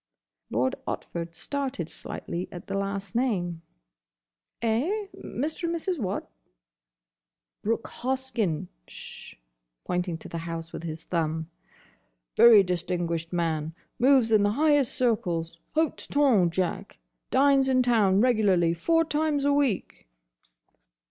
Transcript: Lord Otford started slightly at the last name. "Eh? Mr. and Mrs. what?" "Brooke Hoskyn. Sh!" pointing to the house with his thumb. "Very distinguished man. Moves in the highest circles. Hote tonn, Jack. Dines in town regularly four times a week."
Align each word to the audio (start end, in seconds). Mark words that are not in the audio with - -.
Lord 0.49 0.73
Otford 0.87 1.35
started 1.35 1.87
slightly 1.87 2.49
at 2.51 2.65
the 2.65 2.73
last 2.75 3.13
name. 3.13 3.61
"Eh? 4.63 5.05
Mr. 5.15 5.65
and 5.65 5.75
Mrs. 5.75 5.99
what?" 5.99 6.27
"Brooke 7.61 7.87
Hoskyn. 7.87 8.67
Sh!" 8.87 9.35
pointing 9.85 10.17
to 10.17 10.27
the 10.27 10.39
house 10.39 10.73
with 10.73 10.81
his 10.81 11.03
thumb. 11.03 11.51
"Very 12.35 12.63
distinguished 12.63 13.31
man. 13.31 13.75
Moves 13.99 14.31
in 14.31 14.41
the 14.41 14.53
highest 14.53 14.95
circles. 14.95 15.59
Hote 15.75 16.07
tonn, 16.09 16.49
Jack. 16.49 16.97
Dines 17.29 17.69
in 17.69 17.83
town 17.83 18.21
regularly 18.21 18.73
four 18.73 19.05
times 19.05 19.45
a 19.45 19.53
week." 19.53 20.07